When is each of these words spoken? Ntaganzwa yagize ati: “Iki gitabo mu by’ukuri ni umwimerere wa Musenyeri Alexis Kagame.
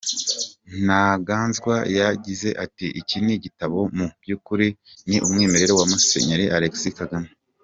Ntaganzwa 0.83 1.75
yagize 1.97 2.49
ati: 2.63 2.85
“Iki 3.01 3.17
gitabo 3.43 3.77
mu 3.97 4.05
by’ukuri 4.21 4.67
ni 5.07 5.17
umwimerere 5.25 5.71
wa 5.79 5.85
Musenyeri 5.91 6.45
Alexis 6.57 6.95
Kagame. 7.01 7.29